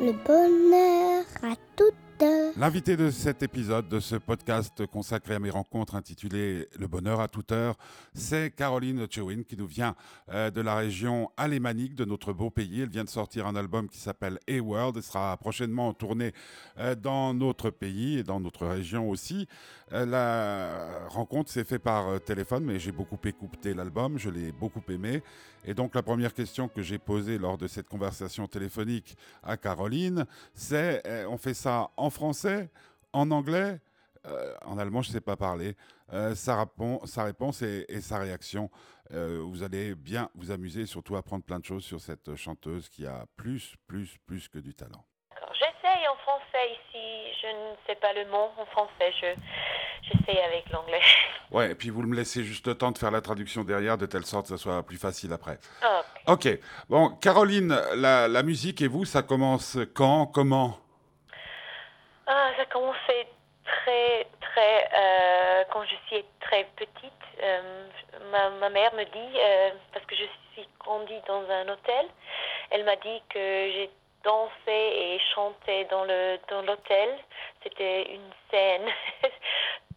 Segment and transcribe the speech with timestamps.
[0.00, 2.47] le bonheur à toutes.
[2.58, 7.28] L'invité de cet épisode, de ce podcast consacré à mes rencontres intitulé Le bonheur à
[7.28, 7.76] toute heure,
[8.14, 9.94] c'est Caroline Chewin qui nous vient
[10.32, 12.80] euh, de la région alémanique de notre beau pays.
[12.80, 16.32] Elle vient de sortir un album qui s'appelle A-World et sera prochainement en tournée
[16.80, 19.46] euh, dans notre pays et dans notre région aussi.
[19.92, 24.82] Euh, la rencontre s'est faite par téléphone, mais j'ai beaucoup écouté l'album, je l'ai beaucoup
[24.88, 25.22] aimé.
[25.64, 30.24] Et donc la première question que j'ai posée lors de cette conversation téléphonique à Caroline,
[30.54, 32.47] c'est on fait ça en français,
[33.12, 33.80] en anglais,
[34.26, 35.76] euh, en allemand, je ne sais pas parler.
[36.12, 36.56] Euh, sa,
[37.24, 38.70] réponse et, sa réaction.
[39.12, 42.88] Euh, vous allez bien vous amuser et surtout apprendre plein de choses sur cette chanteuse
[42.88, 45.04] qui a plus, plus, plus que du talent.
[45.52, 47.36] J'essaye en français ici.
[47.42, 49.12] Je ne sais pas le mot en français.
[49.20, 49.34] Je,
[50.02, 51.00] j'essaye avec l'anglais.
[51.50, 54.04] Ouais, et puis vous me laissez juste le temps de faire la traduction derrière, de
[54.04, 55.58] telle sorte que ce soit plus facile après.
[56.26, 56.46] Ok.
[56.90, 60.78] Bon, Caroline, la, la musique et vous, ça commence quand Comment?
[62.68, 63.26] Commencé
[63.64, 67.12] très, très, euh, quand je suis très petite.
[67.42, 67.88] Euh,
[68.60, 72.06] ma, mère me dit, euh, parce que je suis grandie dans un hôtel,
[72.70, 73.90] elle m'a dit que j'ai
[74.24, 77.18] dansé et chanté dans le dans l'hôtel.
[77.62, 78.88] C'était une scène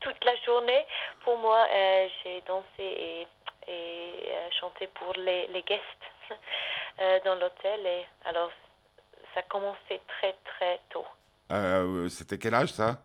[0.01, 0.85] toute la journée.
[1.23, 1.65] Pour moi,
[2.23, 3.27] j'ai dansé et,
[3.67, 5.81] et chanté pour les, les guests
[7.25, 7.85] dans l'hôtel.
[7.85, 8.51] Et alors,
[9.33, 11.05] ça a commencé très, très tôt.
[11.51, 12.97] Euh, c'était quel âge ça?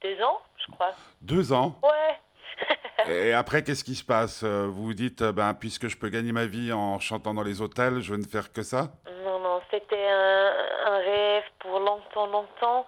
[0.00, 0.92] Deux ans, je crois.
[1.20, 1.78] Deux ans?
[1.82, 3.08] Ouais.
[3.08, 4.44] Et après, qu'est-ce qui se passe?
[4.44, 8.00] Vous vous dites, ben, puisque je peux gagner ma vie en chantant dans les hôtels,
[8.00, 8.92] je vais ne faire que ça?
[9.24, 10.52] Non, non, c'était un,
[10.86, 12.86] un, rêve pour longtemps, longtemps.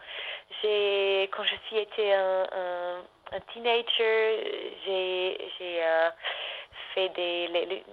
[0.63, 2.99] J'ai, quand je suis été un, un,
[3.33, 6.11] un teenager, j'ai, j'ai euh,
[6.95, 7.85] fait des, les,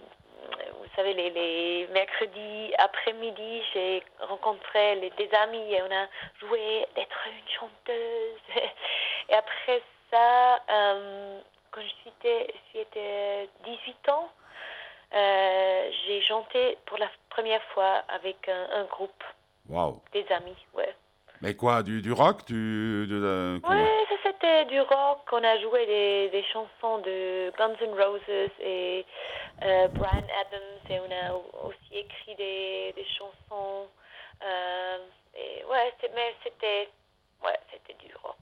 [0.95, 6.07] savez, les, les mercredis après-midi, j'ai rencontré les, des amis et on a
[6.39, 8.41] joué d'être une chanteuse.
[9.29, 11.39] Et après ça, euh,
[11.71, 11.81] quand
[12.75, 14.29] était 18 ans,
[15.13, 19.23] euh, j'ai chanté pour la première fois avec un, un groupe.
[19.69, 20.01] Wow.
[20.11, 20.93] Des amis, ouais.
[21.41, 23.59] Mais quoi, du, du rock du, de la...
[24.07, 25.19] Ça c'était du rock.
[25.31, 29.05] On a joué des, des chansons de Guns N' Roses et
[29.61, 31.33] euh, Brian Adams et on a
[31.67, 33.87] aussi écrit des, des chansons.
[34.41, 34.97] Euh,
[35.35, 36.89] et ouais, mais c'était
[37.43, 38.35] ouais, c'était du rock.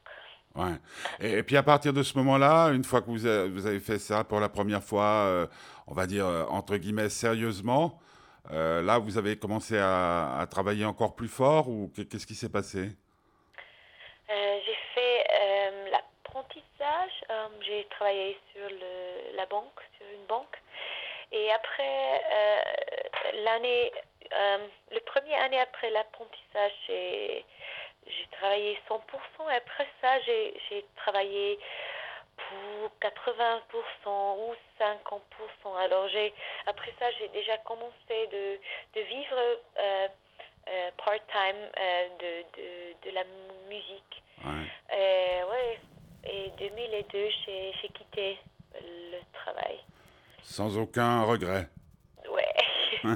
[0.55, 0.77] Ouais.
[1.19, 3.79] Et, et, puis à partir de ce moment-là, une fois que vous avez, vous avez
[3.79, 5.47] fait ça pour la première fois, euh,
[5.87, 7.99] on va dire entre guillemets sérieusement,
[8.49, 12.89] là, vous avez commencé à, à, travailler encore plus fort ou qu'est-ce qui s'est passé?
[14.27, 15.25] J'ai fait
[15.91, 17.11] l'apprentissage.
[17.61, 20.57] j'ai travaillé sur le, la banque, sur une banque.
[21.31, 22.21] Et après
[23.43, 23.91] l'année,
[24.91, 27.45] le premier année après l'apprentissage, j'ai
[28.31, 28.99] travaillé 100%.
[29.51, 31.59] Et après ça, j'ai travaillé
[32.49, 35.77] pour 80% ou 50%.
[35.77, 36.33] Alors j'ai
[36.65, 38.59] après ça j'ai déjà commencé de,
[38.95, 39.37] de vivre
[39.79, 40.07] euh,
[40.67, 43.23] euh, part-time euh, de, de, de, la
[43.69, 44.23] musique.
[44.45, 45.43] Ouais.
[45.49, 45.79] ouais.
[46.25, 48.37] Et 2002 j'ai quitté
[48.81, 49.79] le travail.
[50.43, 51.69] Sans aucun regret.
[52.29, 53.11] Ouais.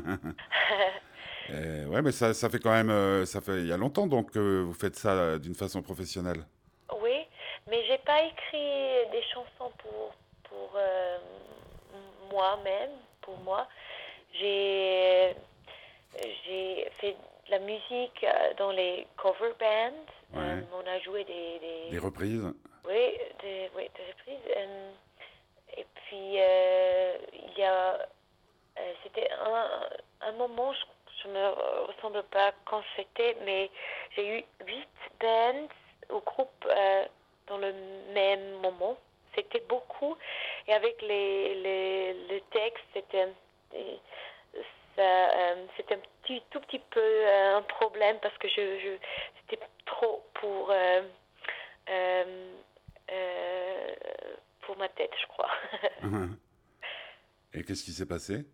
[1.50, 4.32] Et ouais, mais ça, ça fait quand même, ça fait il y a longtemps donc
[4.32, 6.44] que vous faites ça d'une façon professionnelle.
[7.02, 7.28] Oui,
[7.70, 10.14] mais j'ai pas écrit des chansons pour
[10.50, 11.18] pour euh,
[12.32, 12.92] moi-même,
[13.22, 13.68] pour moi.
[14.34, 15.36] J'ai
[16.46, 17.16] j'ai fait
[17.48, 18.26] de la musique
[18.58, 20.06] dans les cover bands.
[20.34, 20.42] Ouais.
[20.42, 22.44] Euh, on a joué des, des, des reprises.
[22.88, 23.12] Oui,
[23.42, 24.52] des, oui, des reprises.
[24.58, 25.05] Euh, et
[26.08, 27.98] puis euh, il y a
[29.04, 30.86] c'était un, un moment, je,
[31.24, 31.50] je me
[31.88, 33.70] ressemble pas quand c'était, mais
[34.16, 34.88] j'ai eu huit
[35.20, 35.68] bands
[36.10, 37.06] au groupe euh,
[37.48, 37.74] dans le
[38.14, 38.98] même moment.
[39.36, 40.18] C'était beaucoup.
[40.68, 43.28] Et avec les, les, le texte, c'était
[44.98, 48.98] euh, c'était un petit, tout petit peu euh, un problème parce que je
[49.50, 50.72] c'était trop pour,
[54.76, 55.52] euh, ma tête, je crois.
[57.54, 58.46] Et qu'est-ce qui s'est passé?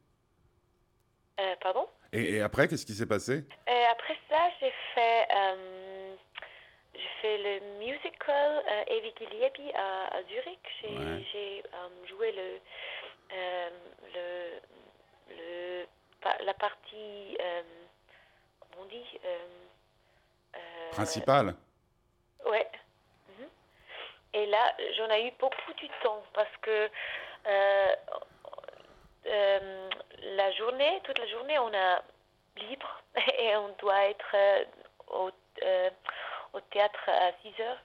[1.61, 1.87] Pardon?
[2.13, 3.43] Et, et, après, qu'est-ce qui s'est passé?
[3.67, 5.27] Après ça, j'ai fait
[6.93, 10.59] j'ai fait le musical euh, Evi Giliebi à, à Zurich.
[10.81, 11.63] J'ai ouais.
[11.73, 12.59] euh, joué le,
[13.33, 13.69] euh,
[14.13, 15.85] le, le,
[16.45, 17.37] la partie,
[18.59, 19.19] comment on dit
[20.91, 21.55] Principale
[22.45, 22.67] Ouais.
[23.29, 23.49] Mm -hmm.
[24.33, 26.89] Et là, j'en ai eu beaucoup du temps parce que
[29.25, 32.01] la journée, toute la journée, on a
[32.57, 33.01] libre
[33.37, 34.65] et on doit être euh,
[35.07, 35.31] au,
[35.63, 35.89] euh,
[36.53, 37.81] au théâtre à 6 heures.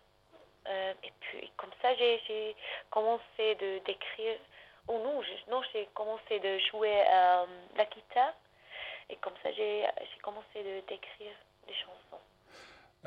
[0.68, 2.56] Euh, et puis comme ça, j'ai
[2.90, 4.38] commencé de d'écrire.
[4.88, 7.46] Ou non, non, j'ai commencé de jouer euh,
[7.76, 8.34] la guitare.
[9.08, 9.84] Et comme ça, j'ai
[10.22, 11.34] commencé d'écrire
[11.66, 12.22] des chansons.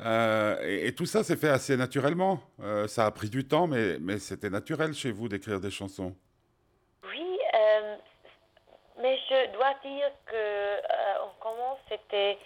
[0.00, 2.40] Euh, et, et tout ça s'est fait assez naturellement.
[2.62, 6.14] Euh, ça a pris du temps, mais, mais c'était naturel chez vous d'écrire des chansons.
[7.04, 7.96] Oui, euh,
[9.02, 10.80] mais je dois dire que
[11.40, 12.38] commence c'était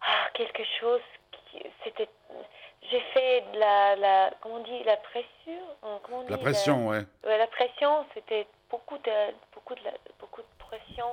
[0.00, 1.00] ah, quelque chose
[1.52, 2.08] qui c'était
[2.90, 4.96] j'ai fait de la, la comment on dit la
[6.02, 7.02] comment on dit La pression, ouais.
[7.24, 11.06] Ouais, la pression, c'était beaucoup de, beaucoup de, la- beaucoup de pression.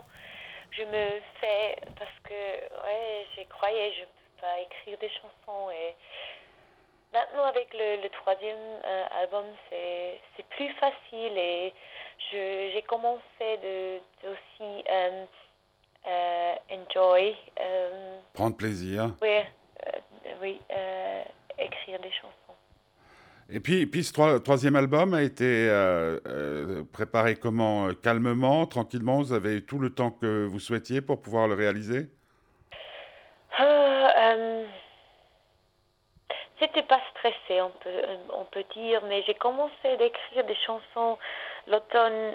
[0.71, 4.03] Je me fais parce que ouais, j'ai croyais je
[4.43, 5.95] pas écrire des chansons et
[7.13, 11.73] maintenant avec le, le troisième euh, album c'est plus facile et
[12.31, 15.25] j'ai commencé de, de aussi euh,
[16.07, 19.11] euh, enjoy euh, Prendre plaisir.
[19.21, 19.39] oui
[20.41, 20.59] oui
[21.57, 22.33] écrire des chansons.
[23.49, 27.89] Et puis, puis ce troi- troisième album a été euh, euh, préparé comment?
[28.01, 29.17] Calmement, tranquillement?
[29.21, 32.07] Vous avez eu tout le temps que vous souhaitiez pour pouvoir le réaliser
[33.57, 34.65] Ah, euh,
[36.81, 41.17] Pas stressé, on peut, euh, on peut dire, mais j'ai commencé d'écrire des chansons
[41.67, 42.33] l'automne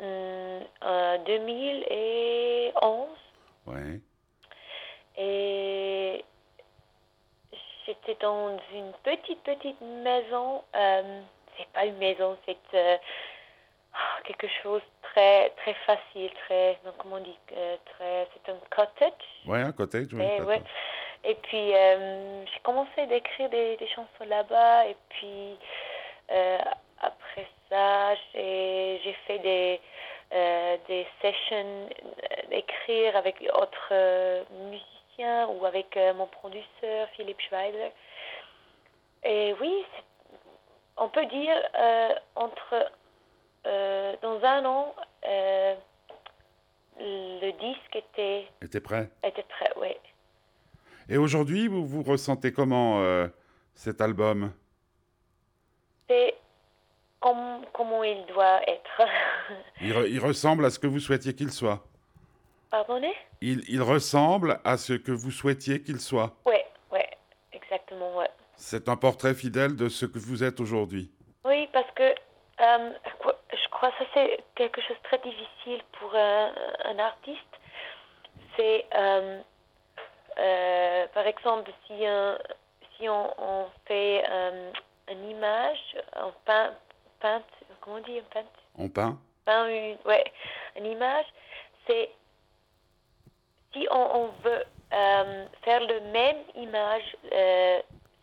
[0.00, 3.08] euh, euh, 2011
[3.66, 4.00] Ouais.
[5.16, 6.24] et
[7.86, 10.62] j'étais dans une petite, petite maison.
[10.74, 11.20] euh,
[11.56, 12.96] c'est pas une maison, c'est euh,
[13.94, 19.12] ah, quelque chose très, très facile, très, comment on dit, euh, très, c'est un cottage.
[19.46, 20.22] Ouais, un cottage, oui.
[20.38, 20.62] Eh, ouais.
[21.24, 24.86] Et puis, euh, j'ai commencé d'écrire des, des chansons là-bas.
[24.86, 25.56] Et puis,
[26.30, 26.58] euh,
[27.00, 29.80] après ça, j'ai fait des,
[30.32, 31.88] euh, des sessions
[32.50, 37.92] d'écrire avec d'autres musiciens ou avec mon producteur, Philippe Schweizer.
[39.24, 39.84] Et oui,
[40.96, 41.56] on peut dire,
[42.34, 42.90] entre,
[43.64, 44.94] dans un an,
[46.98, 49.96] le disque était, Était prêt était prêt, oui.
[51.12, 53.28] Et aujourd'hui, vous vous ressentez comment euh,
[53.74, 54.50] cet album?
[56.08, 56.34] C'est
[57.20, 59.02] comme, comment il doit être.
[59.82, 61.84] il, re- il ressemble à ce que vous souhaitiez qu'il soit
[62.70, 63.12] Pardonnez?
[63.42, 66.34] Il, il ressemble à ce que vous souhaitiez qu'il soit.
[66.46, 66.56] Oui,
[66.90, 67.00] oui,
[67.52, 68.30] exactement, ouais.
[68.56, 71.10] C'est un portrait fidèle de ce que vous êtes aujourd'hui.
[71.44, 72.90] Oui, parce que euh,
[73.52, 76.52] je crois que ça c'est quelque chose de très difficile pour un,
[76.86, 77.38] un artiste.
[78.56, 79.40] C'est, euh,
[80.42, 82.36] euh, par exemple, si, un,
[82.96, 84.72] si on, on fait euh,
[85.10, 86.72] une image, on peint,
[87.20, 87.42] peint,
[87.80, 88.46] comment on dit, on peint,
[88.78, 90.24] On peint peint une, ouais,
[90.76, 91.26] une image,
[91.86, 92.10] c'est
[93.72, 97.16] si on, on veut euh, faire le même image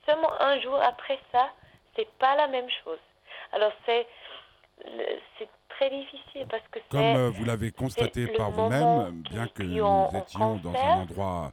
[0.05, 1.49] seulement un jour après ça,
[1.95, 2.99] c'est pas la même chose.
[3.51, 4.07] Alors c'est
[5.37, 9.83] c'est très difficile parce que Comme c'est vous l'avez constaté par vous-même, bien que nous
[9.83, 11.51] on- on étions dans un endroit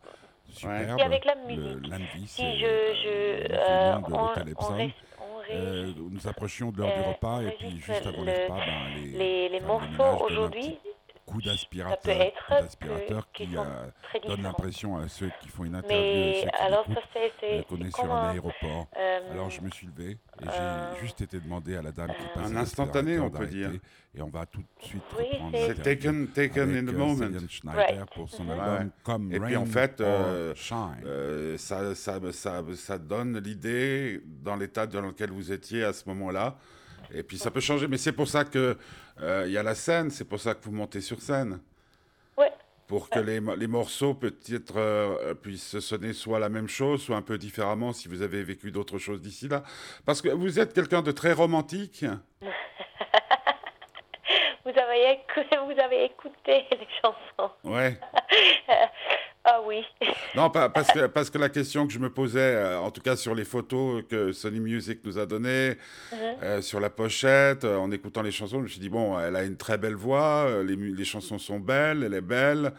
[0.59, 1.89] superbe, Et avec la le musique.
[1.91, 3.09] Lanvis, si et, je, euh, je
[3.55, 7.11] euh, de on, l'hôtel on, Epsom, reste- on euh, nous approchions de l'heure du euh,
[7.13, 10.79] repas et puis juste avant le le- repas, ben, les, les, morceaux aujourd'hui,
[11.27, 15.09] coup ça peut d'aspirateur, être coup d'aspirateur que- qui qui sont euh, donne l'impression à
[15.09, 18.13] ceux qui font une interview et Mais qui alors ça c'est euh, qu'on est sur
[18.15, 18.87] un aéroport.
[18.97, 22.09] euh, Alors je me suis levé et j'ai euh, juste été demandé à la dame
[22.09, 23.71] qui euh, passe Un instantané, on peut dire.
[24.15, 26.99] Et on va tout de suite Oui, reprendre c'est- taken, taken avec, in the euh,
[26.99, 27.15] moment.
[27.49, 28.11] Schneider Right.
[28.15, 28.87] pour son album Ouais.
[29.03, 31.03] Comme Et Rain puis, en fait, euh, Shine.
[31.05, 36.09] Euh, ça, ça, ça, ça donne l'idée dans l'état dans lequel vous étiez à ce
[36.09, 36.57] moment-là.
[37.15, 38.77] Et puis ça peut changer, mais c'est pour ça que
[39.23, 41.61] euh, il y a la scène, c'est pour ça que vous montez sur scène.
[42.37, 42.53] Ouais.
[42.87, 47.23] Pour que les, les morceaux peut-être euh, puissent sonner soit la même chose, soit un
[47.23, 49.63] peu différemment si vous avez vécu d'autres choses d'ici là.
[50.05, 52.05] Parce que vous êtes quelqu'un de très romantique.
[54.65, 57.51] vous avez écouté, vous avez écouté les chansons.
[57.65, 57.99] Ouais.
[59.57, 59.85] ah oui.
[60.35, 63.17] Non, parce, que, parce que la question que je me posais, euh, en tout cas
[63.17, 65.77] sur les photos que Sony Music nous a données,
[66.13, 66.19] Mhm.
[66.43, 69.37] euh, sur la pochette, euh, en écoutant les chansons, je me suis dit, bon, elle
[69.37, 72.73] a une très belle voix, les, les chansons sont belles, elle est belle.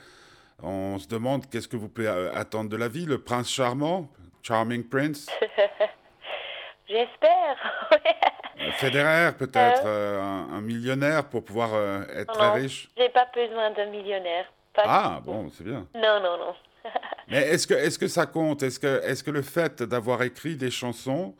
[0.64, 4.10] On se demande qu'est-ce que vous pouvez attendre de la vie, le prince charmant,
[4.44, 5.28] Charming Prince,
[6.90, 7.58] J'espère.
[8.78, 11.70] Federer peut-être, euh, un, un millionnaire pour pouvoir
[12.16, 12.90] être très riche.
[12.98, 14.46] J'ai pas besoin d'un millionnaire.
[14.74, 15.86] Pas Ah, bon, c'est bien.
[15.96, 16.56] Non, non, non.
[17.30, 18.64] Mais est-ce que, est que ça compte?
[18.64, 21.36] Est-ce que, est que le fait d'avoir écrit des chansons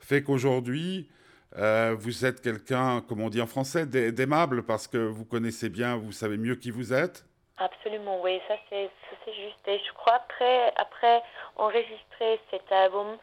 [0.00, 1.08] fait qu'aujourd'hui,
[1.56, 4.64] euh, vous êtes quelqu'un, comme on dit en français, d'ai- d'aimable?
[4.64, 7.24] Parce que vous connaissez bien, vous savez mieux qui vous êtes?
[7.56, 8.90] Absolument, oui, ça, c'est
[9.26, 9.66] juste.
[9.66, 11.22] Et je crois après, après
[11.56, 13.16] enregistrer cet album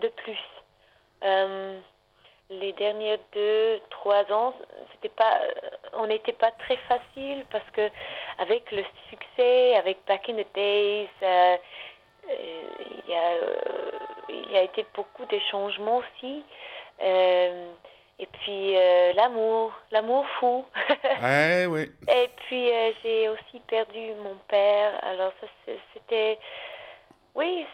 [0.00, 0.38] de plus.
[1.24, 1.80] Euh,
[2.50, 4.54] les derniers deux, trois ans,
[4.92, 5.40] c'était pas,
[5.92, 7.90] on n'était pas très facile parce que
[8.38, 11.56] avec le succès, avec Back in the Days, euh,
[12.30, 12.62] euh,
[13.06, 13.90] il, y a, euh,
[14.28, 16.42] il y a été beaucoup de changements aussi.
[17.02, 17.70] Euh,
[18.18, 20.64] et puis euh, l'amour, l'amour fou.
[21.22, 21.90] Ouais, oui.
[22.08, 24.92] Et puis euh, j'ai aussi perdu mon père.
[25.04, 25.46] Alors ça
[25.92, 26.38] c'était,
[27.34, 27.64] oui,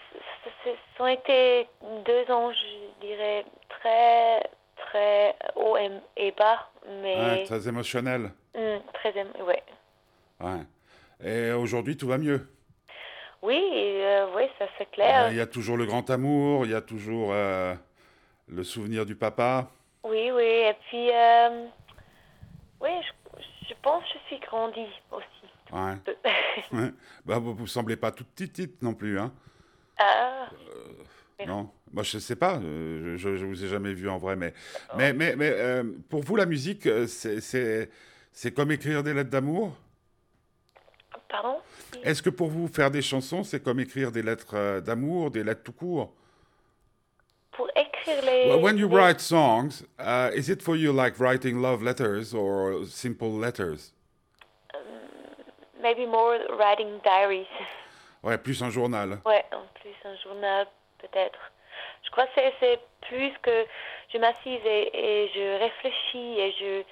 [0.64, 1.66] ce sont été
[2.04, 4.43] deux ans, je dirais très
[4.94, 6.70] très haut et, et bas,
[7.02, 8.30] mais Ouais, très émotionnel.
[8.54, 9.62] hum, très aim- ouais.
[10.40, 10.60] Ouais.
[11.24, 12.48] Et aujourd'hui, tout va mieux?
[13.42, 15.30] Oui, euh, oui, ça c'est Euh, clair.
[15.30, 17.74] Il y a toujours le grand amour, il y a toujours euh,
[18.48, 19.68] le souvenir du papa.
[20.04, 20.42] Oui, oui.
[20.44, 21.66] Et puis, euh,
[22.80, 25.26] oui, je, je pense que je suis grandie aussi.
[25.72, 25.96] Ouais.
[27.24, 29.32] Bah, vous ne semblez pas toute petite non plus, hein
[29.98, 30.46] ah.
[31.47, 32.57] Non Moi, je sais pas.
[32.59, 34.37] euh, je ne vous ai jamais vu en vrai.
[34.37, 34.55] Mais,
[34.97, 37.41] mais, mais, mais euh, pour vous, la musique, euh, c'est-
[38.33, 39.76] c'est comme écrire des lettres d'amour?
[41.29, 41.59] Pardon?
[42.03, 45.43] Est-ce que pour vous, faire des chansons, c'est comme écrire des lettres euh, d'amour, des
[45.43, 46.12] lettres tout court?
[47.53, 48.49] Pour écrire les...
[48.50, 52.33] Well, When you les- write songs, uh, is it for you like writing love letters
[52.35, 53.93] or simple letters?
[55.83, 57.47] Maybe more writing diaries.
[58.23, 59.21] Ouais, plus un journal.
[59.26, 60.67] Ouais, en plus un journal
[61.08, 61.38] peut-être.
[62.04, 63.66] Je crois que c'est- plus que
[64.12, 66.82] je m'assise et, et je réfléchis et je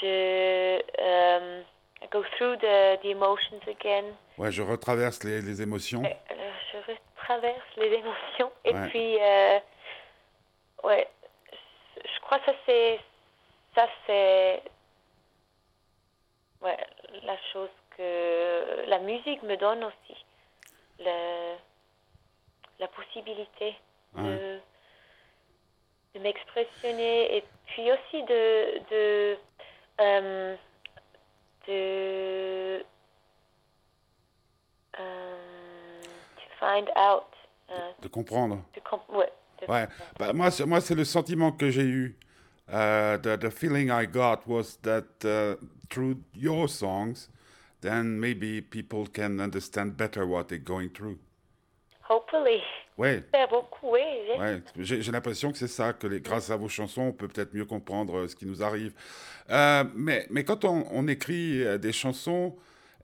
[0.00, 1.62] je
[2.00, 4.04] I go through the, the emotions again.
[4.38, 6.02] Ouais, je retraverse les, les émotions.
[6.04, 8.88] Euh, je traverse les émotions et Ouais.
[8.90, 9.58] puis euh,
[10.84, 11.08] ouais,
[12.04, 13.00] je crois que ça c'est
[13.74, 14.62] ça c'est
[16.62, 16.76] ouais
[17.24, 20.24] la chose que la musique me donne aussi
[21.00, 21.56] le,
[22.80, 23.74] la possibilité
[24.16, 24.58] de,
[26.14, 29.36] de m'expressionner et puis aussi de de
[30.00, 30.56] euh,
[31.66, 32.84] de
[34.98, 36.02] euh,
[36.36, 37.24] to find out
[37.70, 38.62] euh, De comprendre.
[38.74, 39.30] de comp- ouais,
[39.60, 39.86] de- Ouais.
[40.18, 42.16] Bah, moi, c'est, moi, c'est le sentiment que j'ai eu.
[42.70, 45.56] Uh, the, the feeling I got was that uh,
[45.88, 47.30] through your songs,
[47.80, 51.18] then maybe people can understand better what they're going through.
[52.08, 52.62] Hopefully.
[52.96, 54.62] Ouais, beaucoup oui j'ai- ouais.
[54.78, 57.64] J'ai, l'impression que c'est ça, que les, grâce à vos chansons, on peut peut-être mieux
[57.64, 58.92] comprendre euh, ce qui nous arrive.
[59.50, 62.56] Euh, mais, mais quand on, on écrit euh, des chansons,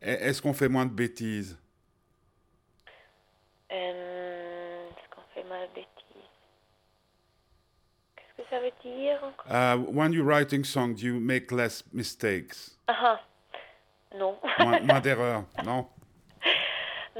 [0.02, 1.56] e- est-ce qu'on fait moins de bêtises?
[3.72, 5.88] Euh, est-ce qu'on fait mal bêtise
[8.16, 9.46] qu'est-ce que ça veut dire encore?
[9.50, 13.20] Uh, when you're writing songs, you make less mistakes, ah ah.
[14.16, 14.36] non.
[14.58, 15.86] Moins, moins d'erreurs, non?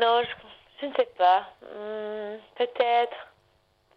[0.00, 0.43] Non je,
[0.84, 1.40] je ne sais pas.
[1.62, 3.16] Hmm, peut-être.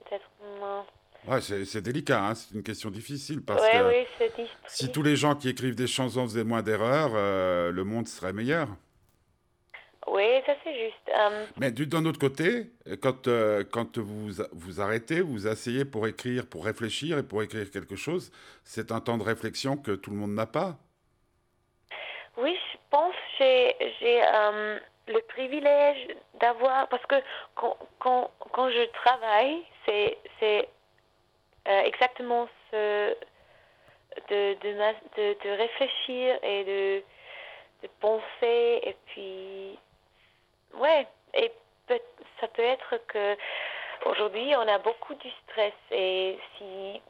[0.06, 0.26] Peut-être
[0.62, 0.86] non
[1.28, 5.02] Ouais, c'est, c'est délicat, hein, c'est une question difficile parce ouais que oui si tous
[5.04, 8.70] les gens qui écrivent des chansons faisaient moins d'erreurs, euh, le monde serait meilleur.
[10.08, 11.10] oui ça c'est juste.
[11.14, 16.08] Euh, Mais du- d'un autre côté, quand, euh, quand vous vous arrêtez, vous asseyez pour
[16.08, 18.32] écrire, pour réfléchir et pour écrire quelque chose,
[18.64, 20.78] c'est un temps de réflexion que tout le monde n'a pas.
[22.38, 24.22] Oui, je pense que j'ai, j'ai
[25.08, 27.16] le privilège d'avoir, parce que
[27.56, 30.18] quand, quand, quand je travaille, c'est,
[31.68, 33.16] euh, exactement ce,
[34.30, 37.04] de, de, de, réfléchir et de,
[37.84, 39.78] de penser, et puis,
[40.76, 41.52] ouais, et
[42.40, 43.38] ça peut être que
[44.06, 47.02] aujourd'hui on a beaucoup du stress, et si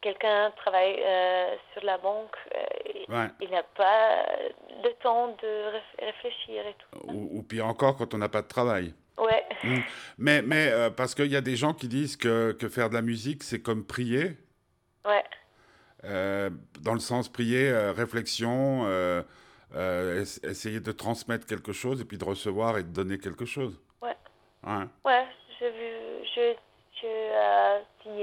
[0.00, 3.28] quelqu'un travaille euh, sur la banque, euh, Ouais.
[3.40, 4.24] il n'a pas
[4.84, 6.98] le temps de réf- réfléchir et tout.
[7.08, 8.94] Ou, ou pire encore, quand on n'a pas de travail.
[9.18, 9.44] Ouais,
[10.16, 12.94] Mais, mais euh, parce qu'il y a des gens qui disent que, que faire de
[12.94, 14.36] la musique, c'est comme prier.
[15.04, 15.24] ouais,
[16.04, 16.48] Euh,
[16.80, 18.88] dans le sens prier, réflexion,
[19.74, 23.78] es- essayer de transmettre quelque chose et puis de recevoir et de donner quelque chose.
[24.00, 24.16] ouais,
[24.64, 25.26] Ouais, ouais,
[25.58, 26.54] je veux, je,
[27.02, 27.06] je,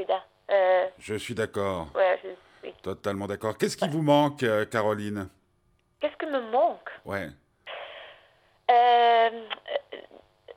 [0.08, 0.24] là.
[0.50, 2.30] Euh, je suis d'accord, ouais, je
[2.70, 2.74] suis.
[2.82, 3.58] totalement d'accord.
[3.58, 5.27] Qu'est-ce qui vous manque, euh, Caroline?
[6.00, 6.89] Qu'est-ce que me manque?
[7.06, 7.27] Ouais.
[8.72, 9.30] euh,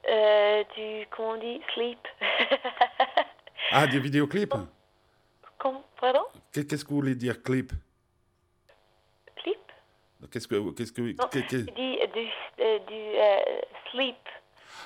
[0.08, 1.98] euh, Du, comment on dit, sleep.
[3.72, 4.54] Ah, des vidéoclips?
[5.58, 6.24] Comme, pardon?
[6.52, 7.72] Qu'est- Qu'est-ce que vous voulez dire, clip?
[9.42, 9.58] Sleep
[10.32, 10.72] Qu'est-ce que...
[10.72, 11.02] Qu'est-ce que...
[11.02, 12.28] Non, je dis euh, du,
[12.60, 13.60] euh, du euh,
[13.92, 14.16] sleep.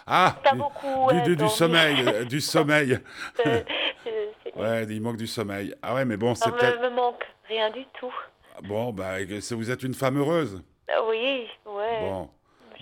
[0.07, 1.09] Ah Pas du, beaucoup.
[1.11, 2.99] du, euh, du- du sommeil, euh, du sommeil.
[4.57, 5.75] Euh, Ouais, il manque du sommeil.
[5.83, 6.81] Ah ouais, mais bon, c'est peut-être...
[6.81, 8.13] me, me manque rien du tout.
[8.63, 9.17] Bon, bah,
[9.51, 10.63] vous êtes une femme heureuse.
[10.89, 12.01] Ah Oui, ouais.
[12.01, 12.31] Bon.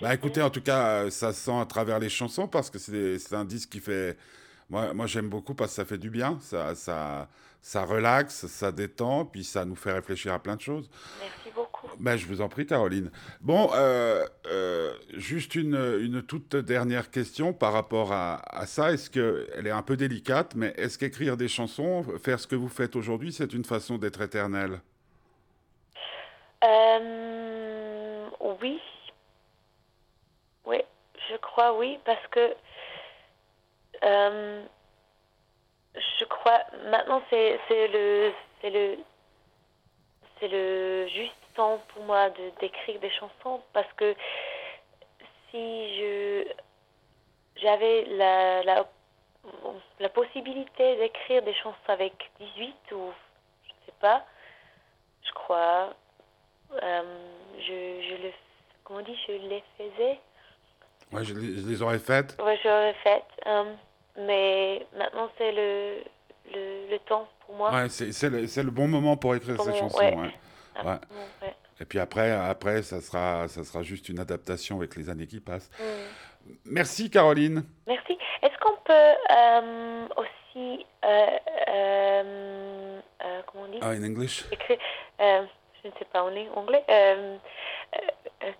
[0.01, 3.45] Bah écoutez, en tout cas, ça sent à travers les chansons parce que c'est un
[3.45, 4.17] disque qui fait.
[4.73, 7.27] Moi, moi j'aime beaucoup parce que ça fait du bien, ça, ça,
[7.61, 10.89] ça relaxe, ça détend, puis ça nous fait réfléchir à plein de choses.
[11.19, 11.89] Merci beaucoup.
[11.99, 13.11] Ben, je vous en prie, Caroline.
[13.39, 18.91] Bon, euh, euh, juste une, une, toute dernière question par rapport à, à ça.
[18.91, 22.67] Est-ce qu'elle est un peu délicate, mais est-ce qu'écrire des chansons, faire ce que vous
[22.67, 24.81] faites aujourd'hui, c'est une façon d'être éternel?
[26.63, 28.27] Euh,
[28.59, 28.81] Oui.
[30.65, 30.77] Oui,
[31.29, 32.39] je crois oui, parce que
[34.03, 34.63] euh,
[36.19, 38.31] je crois maintenant c'est le
[38.61, 38.97] c'est le
[40.39, 44.15] c'est le juste temps pour moi de d'écrire des chansons parce que
[45.49, 46.45] si je
[47.57, 48.85] j'avais la, la,
[49.99, 53.11] la possibilité d'écrire des chansons avec 18 ou
[53.63, 54.25] je ne sais pas
[55.23, 55.93] je crois
[56.81, 57.19] euh,
[57.59, 58.31] je, je le
[58.83, 60.19] comment on dit je les faisais?
[61.11, 62.35] Ouais je, les, je les aurais faites.
[62.41, 63.77] Ouais je les aurais faites um,
[64.17, 66.03] mais maintenant c'est le,
[66.53, 67.71] le, le, temps pour moi.
[67.71, 69.97] Ouais, c'est le, le, bon moment pour écrire pour ces mon, chansons.
[69.97, 70.15] Ouais.
[70.15, 70.33] Ouais.
[70.75, 70.99] Ah,
[71.79, 75.39] Et puis après, après ça, sera, ça sera juste une adaptation avec les années qui
[75.39, 75.69] passent.
[75.79, 75.83] Mm.
[76.65, 77.63] Merci Caroline.
[77.87, 78.17] Merci.
[78.41, 78.93] Est-ce qu'on peut
[79.31, 81.27] euh, aussi, euh,
[81.69, 83.79] euh, comment on dit?
[83.81, 84.77] Ah, in English écrire,
[85.19, 86.83] je ne sais pas en anglais,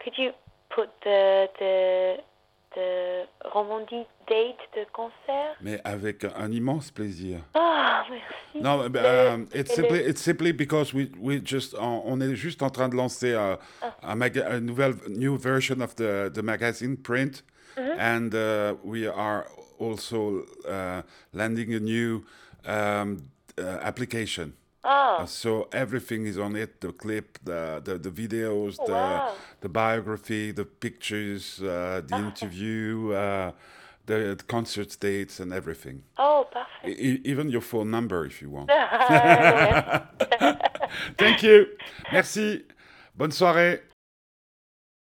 [0.01, 0.31] could you
[0.69, 2.24] put the, the
[2.75, 5.56] de Romandie date de concert?
[5.62, 7.39] Mais avec un immense plaisir.
[7.53, 8.62] Ah, merci.
[8.62, 12.62] Non, but, um, it's simply it's simply because we we just on, on est juste
[12.62, 13.94] en train de lancer un, ah.
[14.03, 17.44] un maga une nouvelle new version of the the magazine print,
[17.77, 18.00] mm -hmm.
[18.00, 19.46] and uh, we are
[19.80, 21.01] also uh,
[21.32, 22.24] landing a new
[22.65, 24.53] um, uh, application.
[24.86, 25.25] Oh.
[25.25, 29.34] so everything is on it: the clip, the the, the videos, oh, the wow.
[29.62, 33.51] the biography, the pictures, uh, the interview, uh,
[34.05, 36.03] the, concert dates, and everything.
[36.18, 37.00] Oh, perfect.
[37.00, 38.70] E even your phone number, if you want.
[41.18, 41.68] Thank you.
[42.12, 42.66] Merci.
[43.16, 43.79] Bonne soirée.